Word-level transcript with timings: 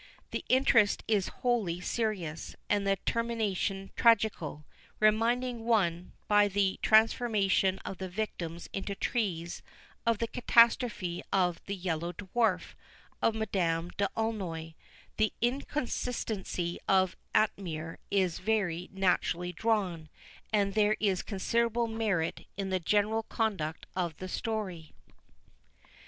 The 0.31 0.43
interest 0.49 1.03
is 1.07 1.27
wholly 1.27 1.79
serious, 1.79 2.55
and 2.71 2.87
the 2.87 2.95
termination 3.05 3.91
tragical, 3.95 4.65
reminding 4.99 5.63
one, 5.63 6.13
by 6.27 6.47
the 6.47 6.79
transformation 6.81 7.77
of 7.85 7.99
the 7.99 8.09
victims 8.09 8.67
into 8.73 8.95
trees, 8.95 9.61
of 10.03 10.17
the 10.17 10.25
catastrophe 10.25 11.21
of 11.31 11.61
the 11.67 11.75
Yellow 11.75 12.13
Dwarf 12.13 12.73
of 13.21 13.35
Madame 13.35 13.91
d'Aulnoy. 13.95 14.73
The 15.17 15.33
inconstancy 15.39 16.79
of 16.87 17.15
Atimir 17.35 17.99
is 18.09 18.39
very 18.39 18.89
naturally 18.91 19.53
drawn; 19.53 20.09
and 20.51 20.73
there 20.73 20.97
is 20.99 21.21
considerable 21.21 21.85
merit 21.85 22.47
in 22.57 22.71
the 22.71 22.79
general 22.79 23.21
conduct 23.21 23.85
of 23.95 24.17
the 24.17 24.27
story. 24.27 24.93